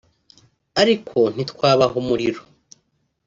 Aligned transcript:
ariko 0.81 1.17
ntitwabaha 1.33 1.95
umuriro 2.01 2.41